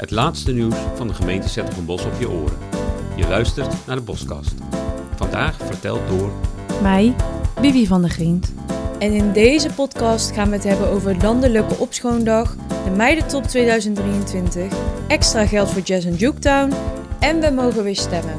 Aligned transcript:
Het 0.00 0.10
laatste 0.10 0.52
nieuws 0.52 0.74
van 0.94 1.08
de 1.08 1.14
gemeente 1.14 1.64
Bos 1.86 2.04
op 2.04 2.12
je 2.18 2.30
oren. 2.30 2.58
Je 3.16 3.28
luistert 3.28 3.86
naar 3.86 3.96
de 3.96 4.02
Boskast. 4.02 4.54
Vandaag 5.16 5.56
verteld 5.56 6.08
door... 6.08 6.32
Mij, 6.82 7.14
Bibi 7.60 7.86
van 7.86 8.00
der 8.00 8.10
Grient. 8.10 8.52
En 8.98 9.12
in 9.12 9.32
deze 9.32 9.74
podcast 9.74 10.32
gaan 10.32 10.48
we 10.48 10.54
het 10.54 10.64
hebben 10.64 10.88
over 10.88 11.16
Landelijke 11.16 11.74
Opschoondag, 11.78 12.56
de 12.84 12.90
Meidentop 12.90 13.44
2023, 13.44 14.72
extra 15.08 15.46
geld 15.46 15.70
voor 15.70 15.82
Jazz 15.82 16.06
en 16.06 16.14
Juketown 16.14 16.72
en 17.18 17.40
we 17.40 17.50
mogen 17.50 17.82
weer 17.82 17.96
stemmen. 17.96 18.38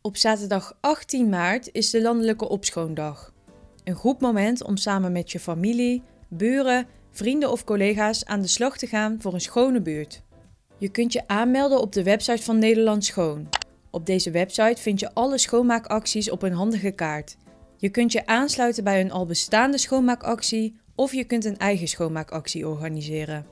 Op 0.00 0.16
zaterdag 0.16 0.76
18 0.80 1.28
maart 1.28 1.68
is 1.72 1.90
de 1.90 2.02
Landelijke 2.02 2.48
Opschoondag. 2.48 3.34
Een 3.84 3.94
goed 3.94 4.20
moment 4.20 4.64
om 4.64 4.76
samen 4.76 5.12
met 5.12 5.32
je 5.32 5.40
familie, 5.40 6.02
buren, 6.28 6.86
vrienden 7.10 7.50
of 7.50 7.64
collega's 7.64 8.24
aan 8.24 8.40
de 8.40 8.46
slag 8.46 8.78
te 8.78 8.86
gaan 8.86 9.16
voor 9.20 9.34
een 9.34 9.40
schone 9.40 9.80
buurt. 9.80 10.22
Je 10.78 10.88
kunt 10.88 11.12
je 11.12 11.28
aanmelden 11.28 11.80
op 11.80 11.92
de 11.92 12.02
website 12.02 12.42
van 12.42 12.58
Nederland 12.58 13.04
Schoon. 13.04 13.48
Op 13.90 14.06
deze 14.06 14.30
website 14.30 14.82
vind 14.82 15.00
je 15.00 15.14
alle 15.14 15.38
schoonmaakacties 15.38 16.30
op 16.30 16.42
een 16.42 16.52
handige 16.52 16.90
kaart. 16.90 17.36
Je 17.76 17.88
kunt 17.88 18.12
je 18.12 18.26
aansluiten 18.26 18.84
bij 18.84 19.00
een 19.00 19.10
al 19.10 19.26
bestaande 19.26 19.78
schoonmaakactie 19.78 20.76
of 20.94 21.12
je 21.12 21.24
kunt 21.24 21.44
een 21.44 21.58
eigen 21.58 21.88
schoonmaakactie 21.88 22.68
organiseren. 22.68 23.46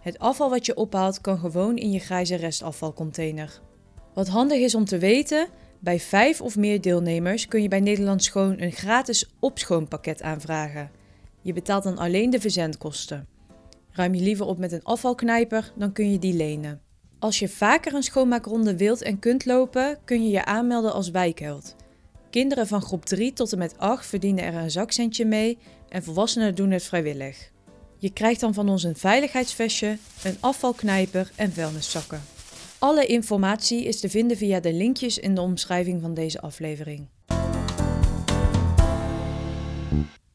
Het 0.00 0.18
afval 0.18 0.50
wat 0.50 0.66
je 0.66 0.76
ophaalt 0.76 1.20
kan 1.20 1.38
gewoon 1.38 1.76
in 1.76 1.90
je 1.90 1.98
grijze 1.98 2.34
restafvalcontainer. 2.34 3.60
Wat 4.14 4.28
handig 4.28 4.58
is 4.58 4.74
om 4.74 4.84
te 4.84 4.98
weten, 4.98 5.48
bij 5.78 6.00
vijf 6.00 6.40
of 6.40 6.56
meer 6.56 6.80
deelnemers 6.80 7.48
kun 7.48 7.62
je 7.62 7.68
bij 7.68 7.80
Nederland 7.80 8.24
Schoon 8.24 8.60
een 8.60 8.72
gratis 8.72 9.30
opschoonpakket 9.40 10.22
aanvragen. 10.22 10.90
Je 11.42 11.52
betaalt 11.52 11.82
dan 11.82 11.98
alleen 11.98 12.30
de 12.30 12.40
verzendkosten. 12.40 13.26
Ruim 13.90 14.14
je 14.14 14.22
liever 14.22 14.46
op 14.46 14.58
met 14.58 14.72
een 14.72 14.84
afvalknijper, 14.84 15.72
dan 15.76 15.92
kun 15.92 16.12
je 16.12 16.18
die 16.18 16.34
lenen. 16.34 16.80
Als 17.18 17.38
je 17.38 17.48
vaker 17.48 17.94
een 17.94 18.02
schoonmaakronde 18.02 18.76
wilt 18.76 19.02
en 19.02 19.18
kunt 19.18 19.44
lopen, 19.44 19.98
kun 20.04 20.22
je 20.22 20.30
je 20.30 20.44
aanmelden 20.44 20.92
als 20.92 21.10
wijkheld. 21.10 21.76
Kinderen 22.30 22.66
van 22.66 22.82
groep 22.82 23.04
3 23.04 23.32
tot 23.32 23.52
en 23.52 23.58
met 23.58 23.78
8 23.78 24.06
verdienen 24.06 24.44
er 24.44 24.54
een 24.54 24.70
zakcentje 24.70 25.24
mee 25.24 25.58
en 25.88 26.02
volwassenen 26.02 26.54
doen 26.54 26.70
het 26.70 26.82
vrijwillig. 26.82 27.50
Je 27.98 28.12
krijgt 28.12 28.40
dan 28.40 28.54
van 28.54 28.68
ons 28.68 28.82
een 28.82 28.96
veiligheidsvestje, 28.96 29.98
een 30.24 30.36
afvalknijper 30.40 31.30
en 31.34 31.52
vuilniszakken. 31.52 32.22
Alle 32.78 33.06
informatie 33.06 33.84
is 33.84 34.00
te 34.00 34.08
vinden 34.08 34.36
via 34.36 34.60
de 34.60 34.72
linkjes 34.72 35.18
in 35.18 35.34
de 35.34 35.40
omschrijving 35.40 36.00
van 36.00 36.14
deze 36.14 36.40
aflevering. 36.40 37.06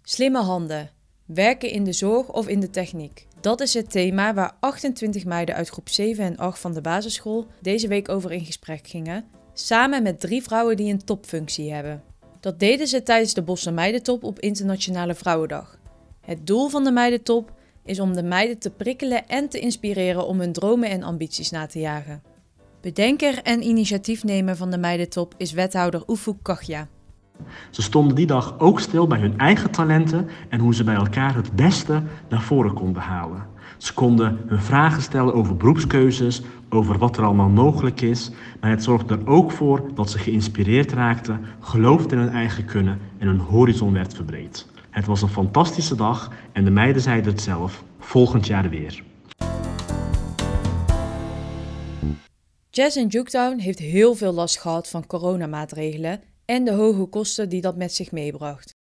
Slimme 0.06 0.42
handen. 0.42 0.90
Werken 1.26 1.70
in 1.70 1.84
de 1.84 1.92
zorg 1.92 2.30
of 2.30 2.48
in 2.48 2.59
de 2.59 2.70
techniek. 2.70 3.28
Dat 3.42 3.62
is 3.62 3.73
het 3.73 3.92
thema 3.92 4.34
waar 4.34 4.56
28 4.59 5.26
meiden 5.26 5.56
uit 5.56 5.70
groep 5.70 5.90
7 5.90 6.26
en 6.26 6.38
8 6.38 6.59
van 6.59 6.73
de 6.73 6.82
basisschool 6.82 7.48
deze 7.62 7.88
week 7.88 8.09
over 8.09 8.31
in 8.31 8.46
gesprek 8.46 8.88
gingen, 8.88 9.26
samen 9.54 10.04
met 10.04 10.20
drie 10.20 10.44
vrouwen 10.44 10.78
die 10.78 10.92
een 10.92 11.04
topfunctie 11.04 11.74
hebben. 11.74 12.04
Dat 12.40 12.59
deden 12.59 12.88
ze 12.88 13.04
tijdens 13.04 13.34
de 13.34 13.42
Bosse 13.42 13.72
Meidentop 13.72 14.24
op 14.24 14.40
Internationale 14.40 15.16
Vrouwendag. 15.16 15.80
Het 16.22 16.48
doel 16.48 16.70
van 16.70 16.84
de 16.84 16.92
Meidentop 16.92 17.52
is 17.86 18.00
om 18.00 18.14
de 18.14 18.24
meiden 18.24 18.58
te 18.58 18.70
prikkelen 18.70 19.28
en 19.28 19.50
te 19.50 19.59
inspireren 19.59 20.28
om 20.28 20.40
hun 20.40 20.54
dromen 20.54 20.90
en 20.90 21.04
ambities 21.04 21.50
na 21.50 21.66
te 21.66 21.80
jagen. 21.80 22.24
Bedenker 22.81 23.42
en 23.42 23.64
initiatiefnemer 23.64 24.56
van 24.56 24.72
de 24.72 24.78
Meidentop 24.78 25.34
is 25.38 25.52
wethouder 25.52 26.04
Oefu 26.08 26.34
Kachja. 26.42 26.88
Ze 27.70 27.81
stonden 27.81 28.16
die 28.16 28.26
dag 28.26 28.59
ook 28.59 28.80
stil 28.80 29.08
bij 29.08 29.20
hun 29.20 29.38
eigen 29.38 29.72
talenten 29.72 30.28
en 30.50 30.59
hoe 30.59 30.76
ze 30.76 30.84
bij 30.84 30.95
elkaar 30.95 31.36
het 31.36 31.56
beste 31.56 32.03
naar 32.30 32.42
voren 32.42 32.73
konden 32.73 33.02
halen. 33.02 33.45
Ze 33.78 33.94
konden 33.94 34.40
hun 34.48 34.62
vragen 34.62 35.02
stellen 35.02 35.34
over 35.34 35.58
beroepskeuzes, 35.58 36.42
over 36.70 36.98
wat 36.98 37.18
er 37.18 37.24
allemaal 37.24 37.50
mogelijk 37.50 38.02
is, 38.02 38.31
maar 38.62 38.69
het 38.69 38.84
zorgde 38.84 39.18
er 39.18 39.28
ook 39.28 39.52
voor 39.52 39.90
dat 39.94 40.09
ze 40.09 40.18
geïnspireerd 40.18 40.91
raakten, 40.91 41.46
geloofden 41.59 42.18
in 42.18 42.24
hun 42.24 42.34
eigen 42.34 42.66
kunnen 42.66 43.00
en 43.18 43.28
hun 43.28 43.40
horizon 43.40 43.94
werd 43.94 44.13
verbreed. 44.13 44.68
Het 44.90 45.06
was 45.06 45.22
een 45.22 45.29
fantastische 45.29 45.96
dag 45.96 46.31
en 46.52 46.63
de 46.63 46.72
meiden 46.72 47.02
zeiden 47.02 47.31
het 47.31 47.41
zelf, 47.41 47.84
volgend 48.00 48.47
jaar 48.47 48.69
weer. 48.69 49.03
Jazz 52.69 52.96
in 52.96 53.08
Juketown 53.08 53.58
heeft 53.58 53.79
heel 53.79 54.16
veel 54.16 54.34
last 54.34 54.59
gehad 54.59 54.90
van 54.90 55.08
coronamaatregelen 55.08 56.22
en 56.46 56.64
de 56.64 56.72
hoge 56.72 57.06
kosten 57.06 57.50
die 57.50 57.62
dat 57.62 57.76
met 57.76 57.94
zich 57.94 58.12
meebracht. 58.12 58.76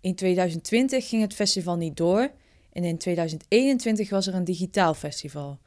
In 0.00 0.14
2020 0.14 1.08
ging 1.08 1.22
het 1.22 1.34
festival 1.34 1.76
niet 1.76 1.96
door 1.96 2.30
en 2.72 2.84
in 2.84 2.98
2021 2.98 4.10
was 4.10 4.26
er 4.26 4.34
een 4.34 4.44
digitaal 4.44 4.94
festival. 4.94 5.58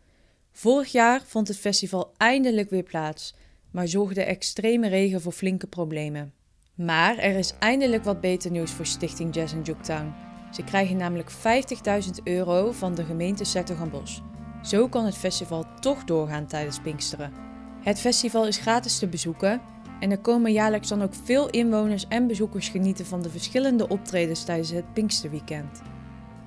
Vorig 0.51 0.91
jaar 0.91 1.22
vond 1.25 1.47
het 1.47 1.57
festival 1.57 2.13
eindelijk 2.18 2.69
weer 2.69 2.84
plaats, 2.84 3.35
maar 3.72 3.88
zorgde 3.88 4.24
extreme 4.24 4.88
regen 4.88 5.22
voor 5.22 5.31
flinke 5.31 5.68
problemen. 5.68 6.34
Maar 6.75 7.18
er 7.18 7.35
is 7.35 7.53
eindelijk 7.59 8.03
wat 8.03 8.22
beter 8.22 8.51
nieuws 8.51 8.72
voor 8.72 8.85
Stichting 8.85 9.35
Jazz 9.35 9.53
in 9.53 9.62
Juketown. 9.62 10.13
Ze 10.51 10.63
krijgen 10.63 10.97
namelijk 10.97 11.31
50.000 11.31 12.24
euro 12.24 12.72
van 12.72 12.95
de 12.95 13.03
gemeente 13.03 13.45
Zettergenbos. 13.45 14.22
Zo 14.63 14.88
kan 14.88 15.06
het 15.06 15.18
festival 15.18 15.66
toch 15.79 16.03
doorgaan 16.03 16.47
tijdens 16.47 16.79
Pinksteren. 16.79 17.34
Het 17.81 18.00
festival 18.00 18.47
is 18.47 18.57
gratis 18.57 19.00
te 19.00 19.07
bezoeken 19.07 19.62
en 20.00 20.11
er 20.11 20.19
komen 20.19 20.51
jaarlijks 20.51 20.88
dan 20.88 21.01
ook 21.01 21.13
veel 21.23 21.50
inwoners 21.50 22.07
en 22.07 22.28
bezoekers 22.28 22.69
genieten 22.69 23.06
van 23.06 23.22
de 23.22 23.29
verschillende 23.29 23.88
optredens 23.88 24.44
tijdens 24.44 24.69
het 24.69 24.94
Pinksterweekend. 24.94 25.81